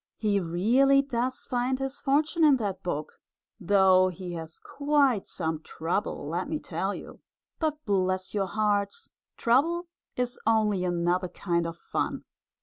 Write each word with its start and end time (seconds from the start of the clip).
He 0.17 0.39
really 0.39 1.03
does 1.03 1.45
find 1.45 1.77
his 1.77 2.01
fortune 2.01 2.43
in 2.43 2.55
that 2.55 2.81
book, 2.81 3.19
though 3.59 4.07
he 4.07 4.33
has 4.33 4.57
quite 4.57 5.27
some 5.27 5.61
trouble, 5.61 6.27
let 6.27 6.49
me 6.49 6.57
tell 6.57 6.95
you. 6.95 7.19
But 7.59 7.85
bless 7.85 8.33
your 8.33 8.47
hearts! 8.47 9.11
Trouble 9.37 9.85
is 10.15 10.39
only 10.43 10.83
another 10.83 11.29
kind 11.29 11.67
of 11.67 11.77
fun! 11.77 12.23